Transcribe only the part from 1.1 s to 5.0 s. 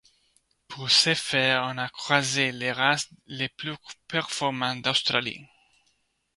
faire on a croisé les races les plus performantes